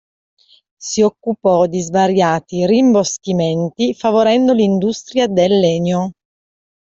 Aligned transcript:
Si 0.79 1.03
occupò 1.03 1.67
di 1.67 1.79
svariati 1.79 2.65
rimboschimenti, 2.65 3.93
favorendo 3.93 4.51
l'industria 4.51 5.27
del 5.27 5.59
legno. 5.59 6.13